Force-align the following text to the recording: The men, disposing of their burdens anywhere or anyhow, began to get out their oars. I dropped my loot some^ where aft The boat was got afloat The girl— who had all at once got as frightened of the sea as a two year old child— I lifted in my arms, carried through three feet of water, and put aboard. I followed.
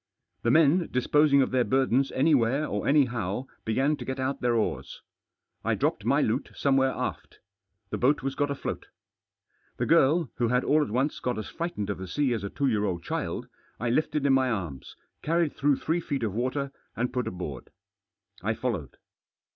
The 0.41 0.49
men, 0.49 0.89
disposing 0.89 1.43
of 1.43 1.51
their 1.51 1.63
burdens 1.63 2.11
anywhere 2.13 2.65
or 2.65 2.87
anyhow, 2.87 3.45
began 3.65 3.95
to 3.97 4.03
get 4.03 4.19
out 4.19 4.41
their 4.41 4.55
oars. 4.55 5.03
I 5.63 5.75
dropped 5.75 6.05
my 6.05 6.21
loot 6.23 6.49
some^ 6.55 6.75
where 6.75 6.89
aft 6.89 7.37
The 7.91 7.99
boat 7.99 8.23
was 8.23 8.33
got 8.33 8.49
afloat 8.49 8.87
The 9.77 9.85
girl— 9.85 10.29
who 10.37 10.47
had 10.47 10.63
all 10.63 10.81
at 10.81 10.89
once 10.89 11.19
got 11.19 11.37
as 11.37 11.49
frightened 11.49 11.91
of 11.91 11.99
the 11.99 12.07
sea 12.07 12.33
as 12.33 12.43
a 12.43 12.49
two 12.49 12.65
year 12.65 12.83
old 12.83 13.03
child— 13.03 13.47
I 13.79 13.91
lifted 13.91 14.25
in 14.25 14.33
my 14.33 14.49
arms, 14.49 14.95
carried 15.21 15.53
through 15.53 15.75
three 15.75 15.99
feet 15.99 16.23
of 16.23 16.33
water, 16.33 16.71
and 16.95 17.13
put 17.13 17.27
aboard. 17.27 17.69
I 18.41 18.55
followed. 18.55 18.97